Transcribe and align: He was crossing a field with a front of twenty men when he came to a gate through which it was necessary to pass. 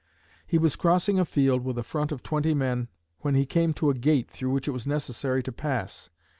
He 0.47 0.57
was 0.57 0.75
crossing 0.75 1.19
a 1.19 1.25
field 1.25 1.63
with 1.63 1.77
a 1.77 1.83
front 1.83 2.11
of 2.11 2.23
twenty 2.23 2.55
men 2.55 2.87
when 3.19 3.35
he 3.35 3.45
came 3.45 3.71
to 3.75 3.91
a 3.91 3.93
gate 3.93 4.31
through 4.31 4.49
which 4.49 4.67
it 4.67 4.71
was 4.71 4.87
necessary 4.87 5.43
to 5.43 5.51
pass. 5.51 6.09